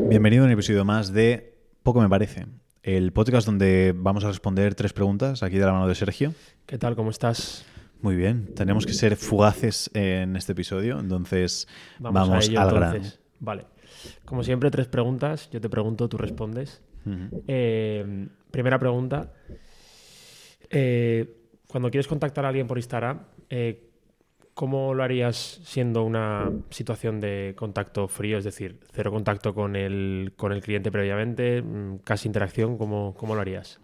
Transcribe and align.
Bienvenido 0.00 0.44
a 0.44 0.46
un 0.46 0.52
episodio 0.52 0.84
más 0.84 1.12
de 1.12 1.54
Poco 1.82 2.00
me 2.00 2.08
parece, 2.08 2.46
el 2.82 3.12
podcast 3.12 3.46
donde 3.46 3.92
vamos 3.96 4.24
a 4.24 4.28
responder 4.28 4.74
tres 4.74 4.92
preguntas 4.92 5.42
aquí 5.42 5.56
de 5.58 5.66
la 5.66 5.72
mano 5.72 5.88
de 5.88 5.94
Sergio. 5.94 6.34
¿Qué 6.66 6.78
tal? 6.78 6.94
¿Cómo 6.94 7.10
estás? 7.10 7.66
Muy 8.02 8.14
bien, 8.14 8.54
tenemos 8.54 8.86
que 8.86 8.92
ser 8.92 9.16
fugaces 9.16 9.90
en 9.94 10.36
este 10.36 10.52
episodio, 10.52 11.00
entonces 11.00 11.66
vamos, 11.98 12.48
al 12.48 12.70
grano. 12.70 13.02
Vale, 13.40 13.66
como 14.24 14.44
siempre, 14.44 14.70
tres 14.70 14.86
preguntas. 14.86 15.50
Yo 15.50 15.60
te 15.60 15.68
pregunto, 15.68 16.08
tú 16.08 16.16
respondes. 16.16 16.82
Eh, 17.48 18.28
primera 18.50 18.78
pregunta. 18.78 19.32
Eh, 20.70 21.36
cuando 21.66 21.90
quieres 21.90 22.06
contactar 22.06 22.44
a 22.44 22.48
alguien 22.48 22.66
por 22.66 22.78
Instagram, 22.78 23.22
eh, 23.50 23.90
¿Cómo 24.56 24.94
lo 24.94 25.02
harías 25.02 25.60
siendo 25.64 26.02
una 26.02 26.50
situación 26.70 27.20
de 27.20 27.52
contacto 27.58 28.08
frío, 28.08 28.38
es 28.38 28.44
decir, 28.44 28.80
cero 28.90 29.10
contacto 29.10 29.52
con 29.52 29.76
el, 29.76 30.32
con 30.34 30.50
el 30.50 30.62
cliente 30.62 30.90
previamente, 30.90 31.60
mm, 31.60 31.98
casi 31.98 32.26
interacción? 32.26 32.78
¿Cómo, 32.78 33.14
cómo 33.18 33.34
lo 33.34 33.42
harías? 33.42 33.82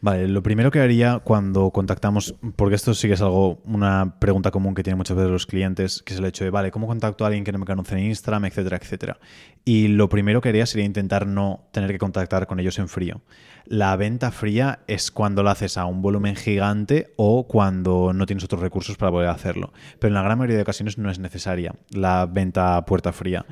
Vale, 0.00 0.28
lo 0.28 0.42
primero 0.42 0.70
que 0.70 0.80
haría 0.80 1.20
cuando 1.20 1.70
contactamos, 1.70 2.34
porque 2.54 2.74
esto 2.74 2.92
sí 2.92 3.08
que 3.08 3.14
es 3.14 3.22
algo, 3.22 3.62
una 3.64 4.18
pregunta 4.18 4.50
común 4.50 4.74
que 4.74 4.82
tienen 4.82 4.98
muchas 4.98 5.16
veces 5.16 5.32
los 5.32 5.46
clientes, 5.46 6.02
que 6.02 6.12
es 6.12 6.20
el 6.20 6.26
hecho 6.26 6.44
de, 6.44 6.50
vale, 6.50 6.70
¿cómo 6.70 6.86
contacto 6.86 7.24
a 7.24 7.28
alguien 7.28 7.44
que 7.44 7.52
no 7.52 7.58
me 7.58 7.64
conoce 7.64 7.94
en 7.94 8.04
Instagram, 8.04 8.44
etcétera, 8.44 8.76
etcétera? 8.76 9.18
Y 9.64 9.88
lo 9.88 10.10
primero 10.10 10.42
que 10.42 10.50
haría 10.50 10.66
sería 10.66 10.84
intentar 10.84 11.26
no 11.26 11.66
tener 11.72 11.90
que 11.90 11.98
contactar 11.98 12.46
con 12.46 12.60
ellos 12.60 12.78
en 12.78 12.88
frío. 12.88 13.22
La 13.64 13.96
venta 13.96 14.30
fría 14.30 14.80
es 14.86 15.10
cuando 15.10 15.42
lo 15.42 15.48
haces 15.48 15.78
a 15.78 15.86
un 15.86 16.02
volumen 16.02 16.36
gigante 16.36 17.14
o 17.16 17.48
cuando 17.48 18.12
no 18.12 18.26
tienes 18.26 18.44
otros 18.44 18.60
recursos 18.60 18.98
para 18.98 19.10
poder 19.10 19.30
hacerlo. 19.30 19.72
Pero 19.98 20.08
en 20.08 20.14
la 20.14 20.22
gran 20.22 20.38
mayoría 20.38 20.56
de 20.56 20.62
ocasiones 20.62 20.98
no 20.98 21.10
es 21.10 21.18
necesaria 21.18 21.74
la 21.90 22.26
venta 22.26 22.76
a 22.76 22.84
puerta 22.84 23.12
fría. 23.12 23.46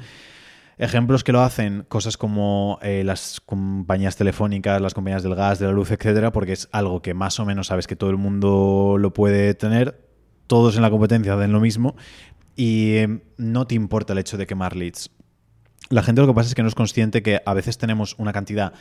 Ejemplos 0.77 1.23
que 1.23 1.33
lo 1.33 1.41
hacen, 1.43 1.85
cosas 1.89 2.17
como 2.17 2.79
eh, 2.83 3.03
las 3.05 3.41
compañías 3.41 4.17
telefónicas, 4.17 4.81
las 4.81 4.95
compañías 4.95 5.23
del 5.23 5.35
gas, 5.35 5.59
de 5.59 5.67
la 5.67 5.73
luz, 5.73 5.91
etcétera, 5.91 6.33
porque 6.33 6.53
es 6.53 6.69
algo 6.73 7.01
que 7.01 7.15
más 7.15 7.39
o 7.39 7.45
menos 7.45 7.69
sabes 7.69 7.87
que 7.87 7.97
todo 7.97 8.11
el 8.11 8.17
mundo 8.17 8.97
lo 8.99 9.13
puede 9.13 9.55
tener, 9.55 10.01
todos 10.47 10.77
en 10.77 10.83
la 10.83 10.91
competencia 10.91 11.35
hacen 11.35 11.53
lo 11.53 11.61
mismo 11.61 11.97
y 12.57 12.97
em, 12.97 13.21
no 13.37 13.67
te 13.67 13.75
importa 13.75 14.13
el 14.13 14.19
hecho 14.19 14.37
de 14.37 14.47
quemar 14.47 14.77
leads. 14.77 15.11
La 15.91 16.03
gente 16.03 16.21
lo 16.21 16.27
que 16.27 16.35
pasa 16.35 16.49
es 16.49 16.55
que 16.55 16.63
no 16.63 16.69
es 16.69 16.75
consciente 16.75 17.23
que 17.23 17.41
a 17.45 17.55
veces 17.55 17.79
tenemos 17.79 18.15
una 18.19 18.33
cantidad 18.33 18.73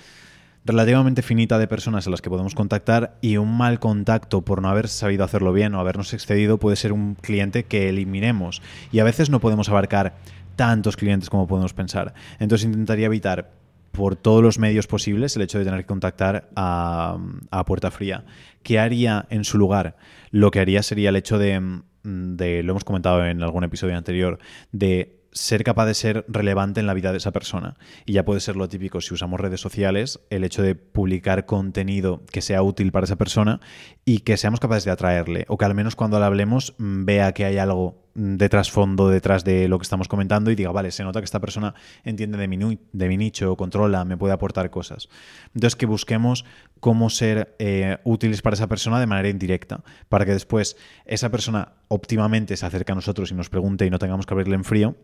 relativamente 0.66 1.22
finita 1.22 1.59
de 1.59 1.67
personas 1.67 2.08
a 2.08 2.09
las 2.09 2.22
que 2.22 2.30
podemos 2.30 2.56
contactar 2.56 3.17
y 3.22 3.38
un 3.38 3.56
mal 3.58 3.80
contacto 3.80 4.42
por 4.42 4.61
no 4.61 4.70
haber 4.70 4.88
sabido 4.88 5.23
hacerlo 5.23 5.53
bien 5.53 5.75
o 5.75 5.80
habernos 5.80 6.14
excedido 6.14 6.58
puede 6.58 6.75
ser 6.75 6.94
un 6.94 7.16
cliente 7.16 7.66
que 7.66 7.89
eliminemos. 7.89 8.61
Y 8.92 9.00
a 9.00 9.03
veces 9.03 9.30
no 9.30 9.39
podemos 9.39 9.70
abarcar 9.70 10.16
tantos 10.55 10.97
clientes 10.97 11.30
como 11.30 11.47
podemos 11.47 11.73
pensar. 11.73 12.14
Entonces 12.39 12.66
intentaría 12.66 13.08
evitar 13.08 13.52
por 13.92 14.16
todos 14.16 14.42
los 14.42 14.58
medios 14.58 14.88
posibles 14.88 15.36
el 15.36 15.44
hecho 15.44 15.59
de 15.59 15.66
tener 15.66 15.81
que 15.81 15.86
contactar 15.86 16.50
a, 16.55 17.17
puerta 17.66 17.92
fría. 17.92 18.25
¿Qué 18.64 18.80
haría 18.80 19.27
en 19.30 19.44
su 19.44 19.58
lugar? 19.58 19.98
Lo 20.31 20.50
que 20.50 20.59
haría 20.59 20.81
sería 20.81 21.09
el 21.09 21.16
hecho 21.16 21.38
de, 21.38 21.81
de, 22.03 22.64
lo 22.64 22.72
hemos 22.72 22.83
comentado 22.83 23.23
en 23.23 23.44
algún 23.44 23.64
episodio 23.64 23.95
anterior, 23.95 24.39
de 24.72 25.22
ser 25.34 25.64
capaz 25.64 25.88
de 25.88 25.94
ser 25.94 26.26
relevante 26.28 26.80
en 26.80 26.88
la 26.88 26.94
vida 26.94 27.12
de 27.12 27.17
esa 27.17 27.31
persona. 27.31 27.76
Y 28.06 28.14
ya 28.14 28.26
puede 28.26 28.39
ser 28.39 28.56
lo 28.56 28.70
típico 28.70 29.02
si 29.02 29.14
usamos 29.14 29.39
redes 29.39 29.59
sociales, 29.59 30.20
el 30.30 30.44
hecho 30.44 30.62
de 30.62 30.76
publicar 30.76 31.45
contenido 31.45 32.22
que 32.31 32.42
sea 32.42 32.64
útil 32.64 32.92
para 32.92 33.06
esa 33.06 33.16
persona 33.16 33.59
y 34.06 34.20
que 34.20 34.38
seamos 34.38 34.59
capaces 34.59 34.86
de 34.86 34.92
atraerle, 34.92 35.45
o 35.48 35.58
que 35.58 35.66
al 35.66 35.76
menos 35.76 35.95
cuando 35.95 36.20
le 36.20 36.26
hablemos 36.26 36.76
mm, 36.78 37.06
vea 37.06 37.31
que 37.34 37.45
hay 37.45 37.58
algo 37.58 38.04
mm, 38.14 38.36
de 38.36 38.50
trasfondo 38.50 39.09
detrás 39.09 39.44
de 39.44 39.67
lo 39.67 39.80
que 39.80 39.84
estamos 39.84 40.08
comentando 40.08 40.52
y 40.52 40.56
diga, 40.56 40.72
vale, 40.72 40.92
se 40.92 41.04
nota 41.04 41.20
que 41.20 41.26
esta 41.26 41.39
persona 41.39 41.73
entiende 42.04 42.38
de 42.38 42.48
mi, 42.48 42.80
de 42.92 43.08
mi 43.08 43.17
nicho, 43.17 43.56
controla, 43.58 44.06
me 44.06 44.17
puede 44.17 44.34
aportar 44.34 44.70
cosas. 44.70 45.09
Entonces 45.56 45.76
que 45.76 45.86
busquemos 45.86 46.45
cómo 46.80 47.09
ser 47.09 47.55
eh, 47.60 47.98
útiles 48.04 48.42
para 48.42 48.54
esa 48.55 48.67
persona 48.67 48.99
de 48.99 49.08
manera 49.08 49.30
indirecta, 49.30 49.83
para 50.10 50.26
que 50.26 50.33
después 50.33 50.77
esa 51.05 51.30
persona 51.32 51.73
óptimamente 51.88 52.55
se 52.58 52.66
acerque 52.66 52.92
a 52.92 52.95
nosotros 52.95 53.32
y 53.32 53.36
nos 53.36 53.49
pregunte 53.49 53.86
y 53.86 53.89
no 53.89 53.99
tengamos 53.99 54.26
que 54.26 54.33
abrirle 54.33 54.55
en 54.55 54.64
frío 54.64 54.95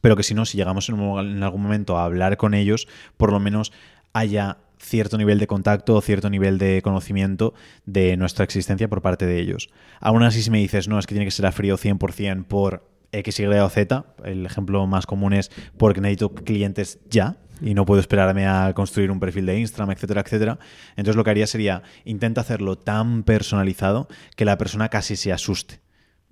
pero 0.00 0.16
que 0.16 0.22
si 0.22 0.34
no, 0.34 0.44
si 0.44 0.56
llegamos 0.56 0.88
en, 0.88 1.42
algún 1.42 1.62
momento 1.62 1.98
a 1.98 2.04
hablar 2.04 2.36
con 2.36 2.54
ellos, 2.54 2.88
por 3.16 3.32
lo 3.32 3.40
menos 3.40 3.72
haya 4.12 4.58
cierto 4.78 5.16
nivel 5.16 5.38
de 5.38 5.46
contacto 5.46 5.94
o 5.94 6.00
cierto 6.00 6.28
nivel 6.30 6.58
de 6.58 6.82
conocimiento 6.82 7.54
de 7.86 8.16
nuestra 8.16 8.44
existencia 8.44 8.88
por 8.88 9.02
parte 9.02 9.26
de 9.26 9.40
ellos. 9.40 9.70
Aún 10.00 10.22
así, 10.22 10.42
si 10.42 10.50
me 10.50 10.58
dices, 10.58 10.88
no, 10.88 10.98
es 10.98 11.06
que 11.06 11.14
tiene 11.14 11.24
que 11.24 11.30
ser 11.30 11.46
a 11.46 11.52
frío 11.52 11.78
100% 11.78 12.44
por 12.44 12.88
X, 13.12 13.40
Y 13.40 13.46
o 13.46 13.68
Z, 13.68 14.04
el 14.24 14.44
ejemplo 14.44 14.86
más 14.86 15.06
común 15.06 15.32
es 15.32 15.50
porque 15.78 16.00
necesito 16.00 16.34
clientes 16.34 16.98
ya 17.08 17.36
y 17.60 17.74
no 17.74 17.86
puedo 17.86 18.00
esperarme 18.00 18.46
a 18.46 18.72
construir 18.74 19.10
un 19.10 19.20
perfil 19.20 19.46
de 19.46 19.58
Instagram, 19.58 19.92
etcétera, 19.92 20.22
etcétera. 20.22 20.58
Entonces 20.96 21.16
lo 21.16 21.24
que 21.24 21.30
haría 21.30 21.46
sería, 21.46 21.82
intenta 22.04 22.40
hacerlo 22.40 22.76
tan 22.76 23.22
personalizado 23.22 24.08
que 24.36 24.44
la 24.44 24.58
persona 24.58 24.88
casi 24.88 25.16
se 25.16 25.32
asuste 25.32 25.80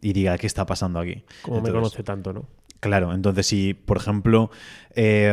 y 0.01 0.13
diga, 0.13 0.37
¿qué 0.37 0.47
está 0.47 0.67
pasando 0.67 0.99
aquí? 0.99 1.25
Como 1.43 1.61
me 1.61 1.71
conoce 1.71 2.03
tanto, 2.03 2.33
¿no? 2.33 2.47
Claro, 2.83 3.15
entonces 3.15 3.47
si, 3.47 3.75
por 3.75 3.97
ejemplo, 3.97 4.51
eh, 4.97 5.33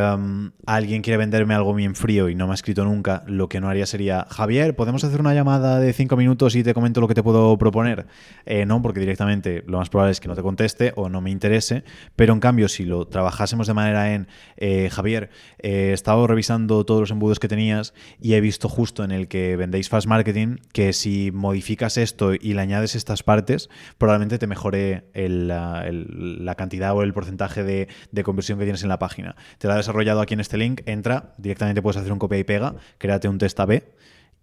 alguien 0.67 1.01
quiere 1.01 1.17
venderme 1.17 1.55
algo 1.55 1.73
bien 1.73 1.95
frío 1.95 2.29
y 2.29 2.35
no 2.35 2.45
me 2.45 2.51
ha 2.51 2.53
escrito 2.53 2.85
nunca, 2.85 3.23
lo 3.25 3.49
que 3.49 3.59
no 3.59 3.67
haría 3.67 3.87
sería, 3.87 4.27
Javier, 4.29 4.75
¿podemos 4.75 5.03
hacer 5.03 5.19
una 5.19 5.33
llamada 5.33 5.79
de 5.79 5.91
cinco 5.93 6.15
minutos 6.15 6.55
y 6.55 6.61
te 6.61 6.75
comento 6.75 7.01
lo 7.01 7.07
que 7.07 7.15
te 7.15 7.23
puedo 7.23 7.57
proponer? 7.57 8.05
Eh, 8.45 8.67
no, 8.67 8.83
porque 8.83 8.99
directamente 8.99 9.63
lo 9.65 9.79
más 9.79 9.89
probable 9.89 10.11
es 10.11 10.19
que 10.19 10.27
no 10.27 10.35
te 10.35 10.43
conteste 10.43 10.93
o 10.95 11.09
no 11.09 11.21
me 11.21 11.31
interese, 11.31 11.83
pero 12.15 12.33
en 12.33 12.39
cambio, 12.39 12.69
si 12.69 12.85
lo 12.85 13.07
trabajásemos 13.07 13.65
de 13.65 13.73
manera 13.73 14.13
en, 14.13 14.27
eh, 14.57 14.91
Javier, 14.91 15.31
he 15.57 15.91
estado 15.91 16.27
revisando 16.27 16.85
todos 16.85 17.01
los 17.01 17.09
embudos 17.09 17.39
que 17.39 17.47
tenías 17.47 17.95
y 18.21 18.35
he 18.35 18.41
visto 18.41 18.69
justo 18.69 19.03
en 19.03 19.09
el 19.09 19.27
que 19.27 19.55
vendéis 19.55 19.89
fast 19.89 20.05
marketing 20.05 20.57
que 20.71 20.93
si 20.93 21.31
modificas 21.33 21.97
esto 21.97 22.35
y 22.35 22.53
le 22.53 22.61
añades 22.61 22.93
estas 22.93 23.23
partes, 23.23 23.71
probablemente 23.97 24.37
te 24.37 24.45
mejore 24.45 25.05
la 25.15 26.53
cantidad 26.55 26.95
o 26.95 27.01
el 27.01 27.11
porcentaje 27.11 27.38
de, 27.47 27.87
conversión 28.23 28.59
que 28.59 28.65
tienes 28.65 28.83
en 28.83 28.89
la 28.89 28.99
página 28.99 29.35
te 29.57 29.67
lo 29.67 29.73
ha 29.73 29.77
desarrollado 29.77 30.21
aquí 30.21 30.33
en 30.33 30.39
este 30.39 30.57
link, 30.57 30.81
entra, 30.85 31.33
directamente 31.37 31.81
puedes 31.81 31.97
hacer 31.97 32.11
un 32.11 32.19
copia 32.19 32.37
y 32.37 32.43
pega, 32.43 32.75
créate 32.97 33.27
un 33.27 33.37
test 33.37 33.59
A-B 33.59 33.83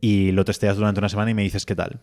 y 0.00 0.32
lo 0.32 0.44
testeas 0.44 0.76
durante 0.76 1.00
una 1.00 1.08
semana 1.08 1.30
y 1.30 1.34
me 1.34 1.42
dices 1.42 1.66
qué 1.66 1.74
tal. 1.74 2.00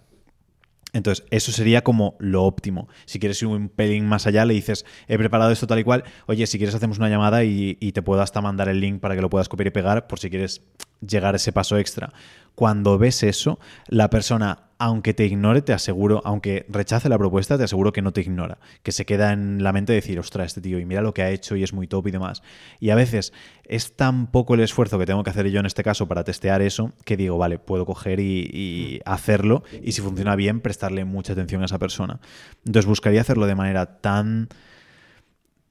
Entonces, 0.94 1.26
eso 1.32 1.52
sería 1.52 1.84
como 1.84 2.16
lo 2.20 2.44
óptimo. 2.44 2.88
Si 3.06 3.20
quieres 3.20 3.42
ir 3.42 3.48
un 3.48 3.68
pelín 3.70 4.06
más 4.06 4.28
allá, 4.28 4.46
le 4.46 4.54
dices, 4.54 4.86
he 5.08 5.18
preparado 5.18 5.50
esto 5.50 5.66
tal 5.66 5.80
y 5.80 5.84
cual, 5.84 6.04
oye, 6.28 6.46
si 6.46 6.60
quieres 6.60 6.76
hacemos 6.76 7.00
una 7.00 7.10
llamada 7.10 7.44
y, 7.44 7.78
y, 7.80 7.94
te 7.94 8.04
puedo 8.04 8.22
hasta 8.22 8.42
mandar 8.42 8.70
el 8.70 8.80
link 8.80 9.00
para 9.00 9.16
que 9.16 9.22
lo 9.22 9.30
puedas 9.30 9.50
copiar 9.50 9.68
y 9.68 9.72
pegar 9.72 10.06
por 10.06 10.20
si 10.20 10.30
quieres 10.30 10.62
llegar 11.02 11.34
a 11.34 11.38
ese 11.38 11.52
paso 11.52 11.80
extra. 11.80 12.14
Cuando 12.54 13.00
ves 13.00 13.24
eso, 13.24 13.60
la 13.88 14.12
persona 14.12 14.70
aunque 14.84 15.14
te 15.14 15.26
ignore, 15.26 15.62
te 15.62 15.72
aseguro, 15.72 16.22
aunque 16.26 16.66
rechace 16.68 17.08
la 17.08 17.18
propuesta, 17.18 17.58
te 17.58 17.64
aseguro 17.64 17.94
que 17.94 18.02
no 18.02 18.12
te 18.12 18.20
ignora, 18.20 18.58
que 18.84 18.92
se 18.92 19.06
queda 19.06 19.32
en 19.32 19.64
la 19.64 19.72
mente 19.72 19.94
de 19.94 20.02
decir, 20.02 20.20
ostras, 20.20 20.48
este 20.48 20.60
tío, 20.60 20.78
y 20.78 20.84
mira 20.84 21.02
lo 21.02 21.14
que 21.14 21.22
ha 21.22 21.30
hecho 21.30 21.56
y 21.56 21.64
es 21.64 21.72
muy 21.72 21.88
top 21.88 22.08
y 22.08 22.12
demás. 22.12 22.44
Y 22.82 22.90
a 22.90 22.96
veces 22.96 23.32
es 23.64 23.96
tan 23.96 24.28
poco 24.28 24.56
el 24.56 24.60
esfuerzo 24.60 25.00
que 25.00 25.06
tengo 25.06 25.24
que 25.24 25.30
hacer 25.30 25.50
yo 25.50 25.62
en 25.62 25.68
este 25.68 25.84
caso 25.84 26.10
para 26.10 26.26
testear 26.26 26.62
eso, 26.62 26.92
que 27.06 27.16
digo, 27.16 27.38
vale, 27.38 27.60
puedo 27.60 27.86
coger 27.86 28.20
y, 28.20 29.00
hacerlo, 29.06 29.64
y 29.82 29.94
si 29.94 30.02
funciona 30.02 30.36
bien, 30.36 30.60
prestarle 30.60 31.06
mucha 31.06 31.32
atención 31.32 31.62
a 31.62 31.66
esa 31.66 31.80
persona. 31.80 32.20
Entonces 32.66 32.86
buscaría 32.86 33.22
hacerlo 33.22 33.48
de 33.48 33.56
manera 33.56 34.02
tan 34.02 34.50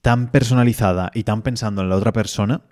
tan 0.01 0.33
personalizada 0.33 1.11
y 1.15 1.25
tan 1.25 1.43
pensando 1.43 1.83
en 1.83 1.91
la 1.91 1.97
otra 1.97 2.13
persona 2.13 2.63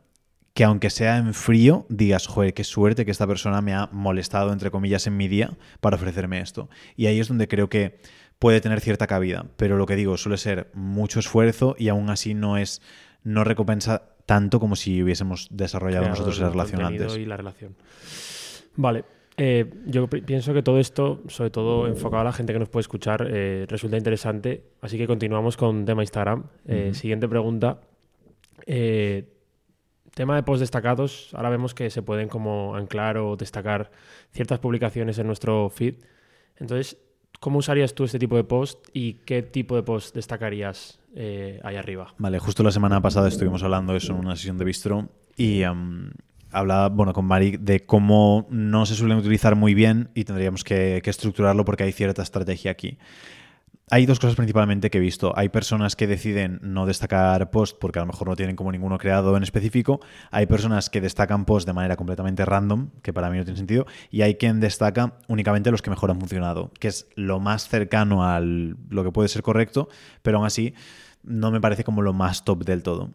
que 0.55 0.65
aunque 0.65 0.91
sea 0.91 1.17
en 1.17 1.33
frío, 1.35 1.87
digas, 1.89 2.27
joder, 2.27 2.55
qué 2.55 2.65
suerte 2.65 3.05
que 3.05 3.11
esta 3.11 3.27
persona 3.27 3.61
me 3.61 3.75
ha 3.75 3.89
molestado, 3.93 4.53
entre 4.53 4.71
comillas, 4.71 5.07
en 5.07 5.17
mi 5.17 5.29
día 5.29 5.51
para 5.81 5.97
ofrecerme 5.97 6.41
esto. 6.41 6.69
Y 6.97 7.07
ahí 7.07 7.21
es 7.21 7.29
donde 7.29 7.49
creo 7.49 7.69
que 7.69 8.01
puede 8.39 8.61
tener 8.61 8.81
cierta 8.81 9.07
cabida. 9.07 9.47
Pero 9.57 9.77
lo 9.77 9.87
que 9.87 9.97
digo, 9.97 10.17
suele 10.17 10.39
ser 10.39 10.71
mucho 10.75 11.21
esfuerzo 11.21 11.77
y 11.79 11.89
aún 11.89 12.11
así 12.11 12.35
no 12.35 12.57
es, 12.57 12.83
no 13.23 13.45
recompensa 13.45 14.11
tanto 14.27 14.61
como 14.61 14.77
si 14.77 15.03
hubiésemos 15.03 15.49
desarrollado 15.51 16.09
nosotros 16.09 16.39
la 16.41 16.51
relación 16.51 16.83
antes. 16.83 17.17
Y 17.17 17.27
la 17.27 17.37
relación. 17.37 17.77
Vale. 18.77 19.05
Eh, 19.37 19.73
yo 19.87 20.07
pienso 20.07 20.53
que 20.53 20.63
todo 20.63 20.79
esto, 20.79 21.23
sobre 21.29 21.51
todo 21.51 21.87
enfocado 21.87 22.21
a 22.21 22.25
la 22.25 22.33
gente 22.33 22.53
que 22.53 22.59
nos 22.59 22.69
puede 22.69 22.83
escuchar, 22.83 23.27
eh, 23.31 23.65
resulta 23.69 23.97
interesante. 23.97 24.65
Así 24.83 24.99
que 24.99 25.07
continuamos 25.07 25.57
con 25.57 25.85
tema 25.85 26.03
Instagram. 26.03 26.45
Eh, 26.67 26.93
siguiente 26.93 27.27
pregunta. 27.29 27.81
Tema 30.21 30.37
de 30.37 30.43
post 30.43 30.61
destacados, 30.61 31.31
ahora 31.33 31.49
vemos 31.49 31.73
que 31.73 31.89
se 31.89 32.03
pueden 32.03 32.29
como 32.29 32.77
anclar 32.77 33.17
o 33.17 33.37
destacar 33.37 33.91
ciertas 34.33 34.59
publicaciones 34.59 35.19
en 35.19 35.27
nuestro 35.27 35.71
feed. 35.71 35.95
Entonces, 36.59 36.99
¿cómo 37.41 37.61
usarías 37.61 37.95
tú 37.95 38.05
este 38.05 38.19
tipo 38.19 38.37
de 38.37 38.45
post 38.45 38.87
y 38.93 39.15
qué 39.25 39.41
tipo 39.43 39.77
de 39.77 39.83
post 39.83 40.15
destacarías 40.15 41.01
eh, 41.15 41.59
ahí 41.65 41.77
arriba? 41.77 42.13
Vale, 42.19 42.39
justo 42.39 42.63
la 42.63 42.71
semana 42.71 43.01
pasada 43.01 43.29
estuvimos 43.29 43.63
hablando 43.63 43.93
de 43.95 43.99
eso 43.99 44.13
en 44.13 44.19
una 44.19 44.37
sesión 44.37 44.59
de 44.59 44.67
Bistro 44.67 45.09
y 45.39 45.63
hablaba 46.53 46.91
bueno, 46.91 47.15
con 47.15 47.25
Mari 47.25 47.57
de 47.57 47.87
cómo 47.87 48.47
no 48.51 48.85
se 48.85 48.97
suelen 48.97 49.17
utilizar 49.17 49.57
muy 49.57 49.73
bien 49.73 50.11
y 50.15 50.25
tendríamos 50.25 50.65
que 50.65 51.01
estructurarlo 51.03 51.65
porque 51.65 51.85
hay 51.85 51.93
cierta 51.93 52.21
estrategia 52.21 52.73
aquí. 52.73 52.99
Hay 53.91 54.07
dos 54.07 54.21
cosas 54.21 54.37
principalmente 54.37 54.89
que 54.89 54.99
he 54.99 55.01
visto. 55.01 55.33
Hay 55.37 55.49
personas 55.49 55.97
que 55.97 56.07
deciden 56.07 56.61
no 56.63 56.87
destacar 56.87 57.51
post 57.51 57.77
porque 57.79 57.99
a 57.99 58.03
lo 58.03 58.07
mejor 58.07 58.29
no 58.29 58.37
tienen 58.37 58.55
como 58.55 58.71
ninguno 58.71 58.99
creado 58.99 59.37
en 59.37 59.43
específico. 59.43 60.01
Hay 60.31 60.47
personas 60.47 60.91
que 60.91 61.01
destacan 61.01 61.45
post 61.45 61.67
de 61.67 61.73
manera 61.73 61.97
completamente 61.97 62.45
random, 62.45 62.91
que 63.03 63.13
para 63.13 63.31
mí 63.31 63.39
no 63.39 63.45
tiene 63.45 63.59
sentido. 63.59 63.87
Y 64.11 64.23
hay 64.23 64.37
quien 64.37 64.61
destaca 64.61 65.19
únicamente 65.27 65.73
los 65.73 65.83
que 65.83 65.91
mejor 65.91 66.13
han 66.13 66.21
funcionado, 66.21 66.71
que 66.79 66.87
es 66.87 67.09
lo 67.17 67.41
más 67.41 67.69
cercano 67.69 68.25
a 68.25 68.39
lo 68.39 69.05
que 69.05 69.11
puede 69.11 69.29
ser 69.29 69.43
correcto, 69.43 69.89
pero 70.23 70.39
aún 70.39 70.47
así 70.47 70.73
no 71.25 71.51
me 71.51 71.61
parece 71.61 71.83
como 71.83 72.01
lo 72.01 72.13
más 72.13 72.45
top 72.45 72.65
del 72.65 72.85
todo. 72.85 73.11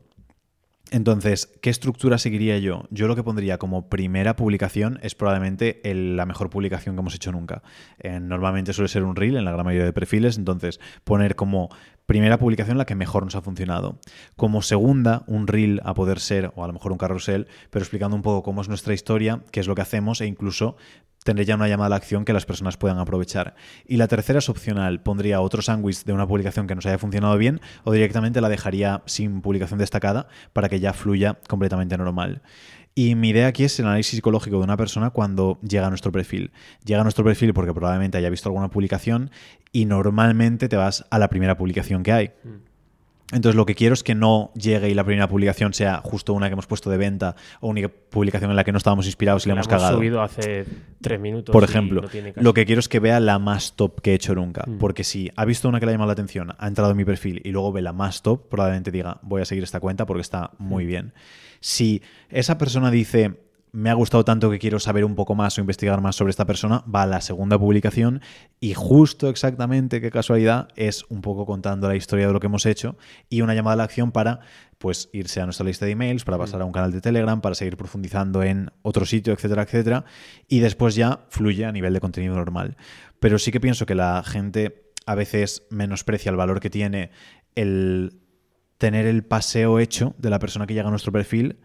Entonces, 0.92 1.52
¿qué 1.62 1.72
estructura 1.72 2.20
seguiría 2.20 2.60
yo? 2.60 2.84
Yo 2.92 3.08
lo 3.08 3.16
que 3.16 3.24
pondría 3.24 3.58
como 3.58 3.90
primera 3.90 4.36
publicación 4.36 5.00
es 5.02 5.16
probablemente 5.16 5.82
la 5.84 6.26
mejor 6.28 6.52
publicación 6.52 6.96
que 6.96 7.02
hemos 7.02 7.16
hecho 7.16 7.32
nunca. 7.32 7.64
Eh, 7.98 8.20
normalmente 8.20 8.72
suele 8.72 8.88
ser 8.88 9.04
un 9.04 9.16
reel 9.16 9.36
en 9.36 9.46
la 9.46 9.52
gran 9.52 9.66
mayoría 9.66 9.86
de 9.86 9.94
perfiles, 9.94 10.38
entonces 10.38 10.80
poner 11.04 11.36
como 11.36 11.70
primera 12.06 12.38
publicación 12.38 12.78
la 12.78 12.86
que 12.86 12.94
mejor 12.94 13.24
nos 13.24 13.36
ha 13.36 13.42
funcionado. 13.42 14.00
Como 14.36 14.62
segunda, 14.62 15.24
un 15.26 15.48
reel 15.48 15.82
a 15.84 15.96
poder 15.96 16.20
ser, 16.20 16.52
o 16.56 16.64
a 16.64 16.68
lo 16.68 16.74
mejor 16.74 16.92
un 16.92 17.00
carrusel, 17.00 17.48
pero 17.72 17.82
explicando 17.82 18.16
un 18.16 18.22
poco 18.22 18.44
cómo 18.44 18.62
es 18.62 18.70
nuestra 18.70 18.94
historia, 18.94 19.42
qué 19.52 19.62
es 19.62 19.68
lo 19.68 19.74
que 19.74 19.82
hacemos 19.82 20.22
e 20.22 20.28
incluso 20.28 20.78
tendré 21.26 21.44
ya 21.44 21.56
una 21.56 21.68
llamada 21.68 21.88
a 21.88 21.90
la 21.90 21.96
acción 21.96 22.24
que 22.24 22.34
las 22.34 22.46
personas 22.46 22.78
puedan 22.78 23.00
aprovechar. 23.00 23.56
Y 23.88 23.98
la 23.98 24.08
tercera 24.08 24.38
es 24.38 24.48
opcional. 24.48 25.02
Pondría 25.02 25.42
otro 25.42 25.64
sándwich 25.64 26.04
de 26.04 26.14
una 26.14 26.28
publicación 26.28 26.68
que 26.68 26.76
nos 26.76 26.86
haya 26.86 27.00
funcionado 27.00 27.36
bien 27.40 27.62
o 27.84 27.92
directamente 27.92 28.42
la 28.42 28.48
dejaría 28.48 29.02
sin 29.08 29.42
publicación 29.42 29.80
destacada 29.80 30.28
para 30.54 30.70
que 30.70 30.80
ya 30.80 30.94
fluya 30.94 31.40
completamente 31.50 31.98
normal. 31.98 32.44
Y 32.94 33.16
mi 33.16 33.30
idea 33.30 33.48
aquí 33.48 33.64
es 33.64 33.80
el 33.80 33.88
análisis 33.88 34.16
psicológico 34.16 34.58
de 34.60 34.66
una 34.66 34.78
persona 34.78 35.10
cuando 35.10 35.60
llega 35.68 35.88
a 35.88 35.90
nuestro 35.90 36.12
perfil. 36.12 36.52
Llega 36.86 37.02
a 37.02 37.04
nuestro 37.04 37.26
perfil 37.26 37.56
porque 37.56 37.74
probablemente 37.74 38.20
haya 38.20 38.30
visto 38.30 38.48
alguna 38.48 38.70
publicación 38.70 39.32
y 39.72 39.86
normalmente 39.86 40.70
te 40.70 40.76
vas 40.76 41.06
a 41.10 41.18
la 41.18 41.28
primera 41.28 41.58
publicación 41.58 42.04
que 42.04 42.12
hay. 42.12 42.28
Mm. 42.44 42.75
Entonces 43.32 43.56
lo 43.56 43.66
que 43.66 43.74
quiero 43.74 43.94
es 43.94 44.04
que 44.04 44.14
no 44.14 44.52
llegue 44.54 44.90
y 44.90 44.94
la 44.94 45.04
primera 45.04 45.28
publicación 45.28 45.74
sea 45.74 46.02
justo 46.04 46.34
una 46.34 46.48
que 46.48 46.54
hemos 46.54 46.68
puesto 46.68 46.92
de 46.92 46.98
venta 46.98 47.36
o 47.60 47.70
una 47.70 47.88
publicación 47.88 48.52
en 48.52 48.56
la 48.56 48.64
que 48.64 48.72
no 48.72 48.78
estábamos 48.78 49.08
inspirados 49.08 49.48
y 49.48 49.50
hemos, 49.50 49.66
hemos 49.66 49.68
cagado. 49.68 49.98
subido 49.98 50.22
hace 50.22 50.66
tres 51.02 51.20
minutos. 51.20 51.52
Por 51.52 51.64
ejemplo, 51.64 52.04
lo 52.36 52.54
que 52.54 52.66
quiero 52.66 52.80
es 52.80 52.88
que 52.88 53.00
vea 53.00 53.20
la 53.20 53.40
más 53.40 53.76
top 53.76 54.02
que 54.02 54.12
he 54.12 54.14
hecho 54.14 54.36
nunca. 54.36 54.64
Mm. 54.68 54.78
Porque 54.78 55.04
si 55.04 55.32
ha 55.36 55.46
visto 55.46 55.68
una 55.68 55.80
que 55.80 55.88
le 55.88 55.92
ha 55.92 55.94
llamado 55.94 56.10
la 56.10 56.14
atención, 56.14 56.54
ha 56.56 56.68
entrado 56.68 56.92
en 56.92 56.98
mi 56.98 57.06
perfil 57.06 57.42
y 57.44 57.50
luego 57.50 57.72
ve 57.72 57.82
la 57.82 57.94
más 57.94 58.22
top, 58.22 58.48
probablemente 58.48 58.92
diga 58.92 59.20
voy 59.24 59.42
a 59.42 59.46
seguir 59.46 59.64
esta 59.64 59.80
cuenta 59.80 60.06
porque 60.06 60.22
está 60.22 60.52
muy 60.60 60.86
mm. 60.86 60.88
bien. 60.88 61.14
Si 61.62 62.04
esa 62.30 62.60
persona 62.60 62.92
dice 62.92 63.45
me 63.76 63.90
ha 63.90 63.94
gustado 63.94 64.24
tanto 64.24 64.50
que 64.50 64.58
quiero 64.58 64.80
saber 64.80 65.04
un 65.04 65.16
poco 65.16 65.36
más 65.36 65.58
o 65.58 65.62
investigar 65.62 66.00
más 66.00 66.16
sobre 66.16 66.30
esta 66.30 66.46
persona, 66.46 66.86
va 66.94 67.02
a 67.02 67.06
la 67.06 67.20
segunda 67.20 67.60
publicación 67.60 68.22
y 68.62 68.74
justo 68.74 69.28
exactamente, 69.28 70.00
qué 70.00 70.12
casualidad, 70.12 70.70
es 70.78 71.04
un 71.10 71.22
poco 71.22 71.46
contando 71.46 71.90
la 71.90 71.98
historia 71.98 72.28
de 72.28 72.32
lo 72.32 72.40
que 72.40 72.48
hemos 72.48 72.66
hecho 72.66 72.96
y 73.28 73.42
una 73.42 73.54
llamada 73.54 73.74
a 73.74 73.78
la 73.78 73.84
acción 73.84 74.14
para 74.14 74.40
pues 74.78 75.10
irse 75.12 75.42
a 75.42 75.44
nuestra 75.44 75.66
lista 75.66 75.86
de 75.86 75.92
emails, 75.92 76.24
para 76.24 76.38
pasar 76.38 76.62
a 76.62 76.66
un 76.66 76.72
canal 76.72 76.94
de 76.94 77.02
Telegram, 77.02 77.42
para 77.42 77.54
seguir 77.54 77.76
profundizando 77.76 78.44
en 78.44 78.72
otro 78.82 79.06
sitio, 79.06 79.34
etcétera, 79.34 79.64
etcétera, 79.64 80.06
y 80.48 80.60
después 80.60 80.96
ya 80.96 81.26
fluye 81.28 81.66
a 81.66 81.74
nivel 81.74 81.94
de 81.94 82.00
contenido 82.00 82.34
normal. 82.34 82.78
Pero 83.20 83.38
sí 83.40 83.52
que 83.52 83.60
pienso 83.60 83.86
que 83.86 83.96
la 83.96 84.24
gente 84.24 84.94
a 85.06 85.16
veces 85.16 85.64
menosprecia 85.70 86.30
el 86.30 86.38
valor 86.38 86.62
que 86.62 86.70
tiene 86.70 87.12
el 87.56 88.22
tener 88.78 89.06
el 89.06 89.26
paseo 89.26 89.80
hecho 89.80 90.16
de 90.18 90.30
la 90.30 90.40
persona 90.40 90.66
que 90.66 90.74
llega 90.74 90.88
a 90.88 90.92
nuestro 90.92 91.12
perfil 91.12 91.58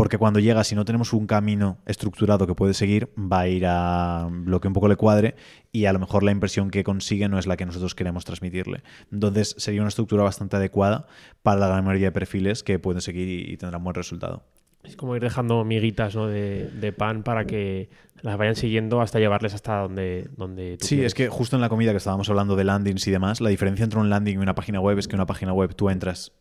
porque 0.00 0.16
cuando 0.16 0.40
llega, 0.40 0.64
si 0.64 0.74
no 0.74 0.86
tenemos 0.86 1.12
un 1.12 1.26
camino 1.26 1.76
estructurado 1.84 2.46
que 2.46 2.54
puede 2.54 2.72
seguir, 2.72 3.10
va 3.18 3.40
a 3.40 3.48
ir 3.48 3.66
a 3.66 4.30
lo 4.46 4.58
que 4.58 4.66
un 4.66 4.72
poco 4.72 4.88
le 4.88 4.96
cuadre 4.96 5.34
y 5.72 5.84
a 5.84 5.92
lo 5.92 5.98
mejor 5.98 6.22
la 6.22 6.30
impresión 6.30 6.70
que 6.70 6.82
consigue 6.84 7.28
no 7.28 7.38
es 7.38 7.46
la 7.46 7.58
que 7.58 7.66
nosotros 7.66 7.94
queremos 7.94 8.24
transmitirle. 8.24 8.82
Entonces 9.12 9.54
sería 9.58 9.82
una 9.82 9.90
estructura 9.90 10.22
bastante 10.22 10.56
adecuada 10.56 11.06
para 11.42 11.60
la 11.60 11.68
gran 11.68 11.84
mayoría 11.84 12.06
de 12.06 12.12
perfiles 12.12 12.62
que 12.62 12.78
pueden 12.78 13.02
seguir 13.02 13.50
y, 13.50 13.58
tendrán 13.58 13.84
buen 13.84 13.94
resultado. 13.94 14.42
Es 14.84 14.96
como 14.96 15.16
ir 15.16 15.22
dejando 15.22 15.66
miguitas 15.66 16.14
de, 16.14 16.94
pan 16.96 17.22
para 17.22 17.44
que 17.44 17.90
las 18.22 18.38
vayan 18.38 18.56
siguiendo 18.56 19.02
hasta 19.02 19.18
llevarles 19.18 19.52
hasta 19.52 19.80
donde, 19.80 20.30
donde 20.34 20.78
Sí, 20.80 21.04
es 21.04 21.12
que 21.12 21.28
justo 21.28 21.56
en 21.56 21.60
la 21.60 21.68
comida 21.68 21.90
que 21.90 21.98
estábamos 21.98 22.30
hablando 22.30 22.56
de 22.56 22.64
landings 22.64 23.06
y 23.06 23.10
demás, 23.10 23.42
la 23.42 23.50
diferencia 23.50 23.84
entre 23.84 24.00
un 24.00 24.08
landing 24.08 24.36
y 24.36 24.38
una 24.38 24.54
página 24.54 24.80
web 24.80 24.98
es 24.98 25.08
que 25.08 25.14
una 25.14 25.26
página 25.26 25.52
web 25.52 25.74
tú 25.74 25.90
entras 25.90 26.32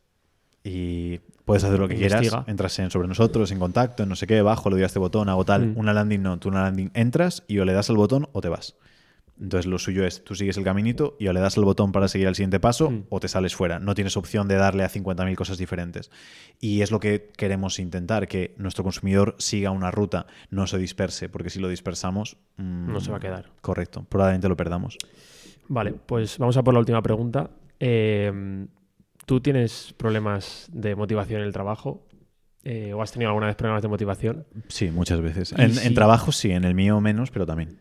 y 0.64 1.20
puedes 1.50 1.64
hacer 1.64 1.80
lo 1.80 1.88
que 1.88 1.96
quieras. 1.96 2.32
Entras 2.46 2.78
en 2.80 2.92
sobre 2.92 3.08
nosotros, 3.08 3.52
en 3.52 3.60
contacto, 3.60 4.04
en 4.04 4.10
no 4.10 4.16
sé 4.16 4.28
qué, 4.28 4.42
bajo, 4.42 4.70
le 4.70 4.76
doy 4.76 4.84
a 4.84 4.86
este 4.86 5.00
botón, 5.00 5.30
hago 5.30 5.46
tal. 5.46 5.70
Mm. 5.70 5.78
Una 5.78 5.94
landing 5.94 6.22
no, 6.22 6.38
tú 6.38 6.50
una 6.50 6.62
landing 6.62 6.92
entras 6.94 7.44
y 7.48 7.58
o 7.58 7.66
le 7.66 7.74
das 7.74 7.90
al 7.90 7.98
botón 7.98 8.30
o 8.34 8.42
te 8.42 8.50
vas. 8.50 8.76
Entonces 9.42 9.66
lo 9.68 9.80
suyo 9.80 10.06
es, 10.06 10.24
tú 10.24 10.36
sigues 10.36 10.58
el 10.58 10.66
caminito 10.66 11.16
y 11.18 11.28
o 11.28 11.34
le 11.34 11.40
das 11.40 11.58
al 11.58 11.64
botón 11.64 11.92
para 11.92 12.08
seguir 12.08 12.28
al 12.28 12.36
siguiente 12.36 12.60
paso 12.60 12.92
mm. 12.92 13.04
o 13.10 13.20
te 13.20 13.28
sales 13.28 13.56
fuera. 13.56 13.80
No 13.80 13.96
tienes 13.96 14.16
opción 14.16 14.48
de 14.48 14.56
darle 14.56 14.84
a 14.84 14.90
50.000 14.90 15.36
cosas 15.36 15.58
diferentes. 15.58 16.12
Y 16.60 16.82
es 16.82 16.92
lo 16.92 17.00
que 17.00 17.32
queremos 17.36 17.80
intentar, 17.80 18.28
que 18.28 18.54
nuestro 18.58 18.84
consumidor 18.84 19.36
siga 19.40 19.72
una 19.72 19.90
ruta, 19.90 20.28
no 20.52 20.68
se 20.68 20.78
disperse, 20.78 21.30
porque 21.30 21.50
si 21.50 21.60
lo 21.60 21.68
dispersamos... 21.68 22.38
Mm, 22.58 22.92
no 22.92 23.02
se 23.02 23.10
va 23.10 23.18
a 23.18 23.22
quedar. 23.22 23.50
Correcto, 23.62 24.06
probablemente 24.08 24.50
lo 24.50 24.58
perdamos. 24.58 24.98
Vale, 25.68 25.94
pues 25.94 26.38
vamos 26.38 26.58
a 26.58 26.64
por 26.64 26.74
la 26.74 26.80
última 26.80 27.02
pregunta. 27.02 27.50
Eh, 27.80 28.68
¿Tú 29.30 29.42
tienes 29.42 29.94
problemas 29.96 30.68
de 30.74 30.96
motivación 30.96 31.42
en 31.42 31.46
el 31.46 31.54
trabajo? 31.54 32.04
Eh, 32.64 32.94
¿O 32.96 33.04
has 33.04 33.12
tenido 33.12 33.30
alguna 33.30 33.46
vez 33.46 33.56
problemas 33.56 33.84
de 33.84 33.88
motivación? 33.88 34.48
Sí, 34.70 34.90
muchas 34.90 35.22
veces. 35.22 35.54
En, 35.56 35.94
trabajo 35.94 36.32
sí, 36.32 36.50
en 36.50 36.64
el 36.64 36.74
mío 36.74 37.00
menos, 37.00 37.30
pero 37.30 37.46
también. 37.46 37.80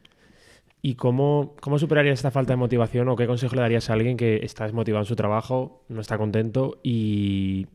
¿Y 0.82 0.96
cómo, 0.96 1.56
cómo 1.62 1.78
superarías 1.78 2.18
esta 2.18 2.30
falta 2.30 2.52
de 2.52 2.58
motivación 2.58 3.08
o 3.08 3.16
qué 3.16 3.26
consejo 3.26 3.54
le 3.54 3.62
darías 3.62 3.88
a 3.88 3.94
alguien 3.94 4.18
que 4.18 4.44
está 4.44 4.64
desmotivado 4.64 5.04
en 5.04 5.06
su 5.06 5.16
trabajo, 5.16 5.86
no 5.88 6.02
está 6.02 6.18
contento 6.18 6.80
y 6.82 7.66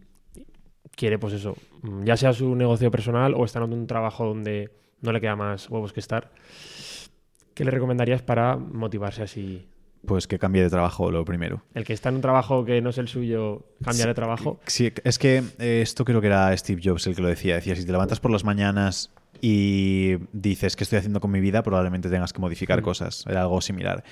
quiere, 0.95 1.17
pues 1.17 1.33
eso, 1.33 1.57
ya 2.03 2.15
sea 2.15 2.31
su 2.31 2.53
negocio 2.53 2.91
personal 2.91 3.33
o 3.33 3.43
está 3.43 3.57
en 3.57 3.73
un 3.73 3.87
trabajo 3.87 4.23
donde 4.23 4.69
no 5.01 5.11
le 5.11 5.19
queda 5.19 5.35
más 5.35 5.67
huevos 5.67 5.93
que 5.93 5.99
estar? 5.99 6.31
¿Qué 7.55 7.65
le 7.65 7.71
recomendarías 7.71 8.21
para 8.21 8.55
motivarse 8.55 9.23
así 9.23 9.67
pues 10.05 10.27
que 10.27 10.39
cambie 10.39 10.61
de 10.61 10.69
trabajo 10.69 11.11
lo 11.11 11.23
primero. 11.25 11.63
El 11.73 11.85
que 11.85 11.93
está 11.93 12.09
en 12.09 12.15
un 12.15 12.21
trabajo 12.21 12.65
que 12.65 12.81
no 12.81 12.89
es 12.89 12.97
el 12.97 13.07
suyo, 13.07 13.65
cambia 13.83 14.05
de 14.05 14.13
trabajo. 14.13 14.59
Sí, 14.67 14.91
es 15.03 15.17
que 15.17 15.43
eh, 15.59 15.81
esto 15.81 16.05
creo 16.05 16.21
que 16.21 16.27
era 16.27 16.55
Steve 16.57 16.81
Jobs 16.83 17.07
el 17.07 17.15
que 17.15 17.21
lo 17.21 17.27
decía. 17.27 17.55
Decía, 17.55 17.75
si 17.75 17.85
te 17.85 17.91
levantas 17.91 18.19
por 18.19 18.31
las 18.31 18.43
mañanas 18.43 19.11
y 19.41 20.15
dices 20.31 20.75
qué 20.75 20.83
estoy 20.83 20.99
haciendo 20.99 21.19
con 21.19 21.31
mi 21.31 21.39
vida, 21.39 21.63
probablemente 21.63 22.09
tengas 22.09 22.33
que 22.33 22.39
modificar 22.39 22.81
mm. 22.81 22.83
cosas. 22.83 23.25
Era 23.27 23.41
algo 23.41 23.61
similar. 23.61 24.03